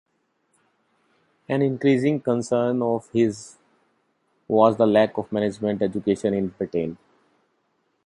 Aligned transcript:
An 1.47 1.61
increasing 1.61 2.19
concern 2.21 2.81
of 2.81 3.07
his 3.11 3.59
was 4.47 4.75
the 4.75 4.87
lack 4.87 5.15
of 5.19 5.31
management 5.31 5.79
education 5.83 6.33
in 6.33 6.47
Britain. 6.47 6.97